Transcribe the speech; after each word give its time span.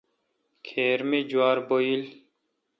کھیر 0.65 0.99
می 1.09 1.19
جوار 1.29 1.57
بھویل۔ 1.67 2.03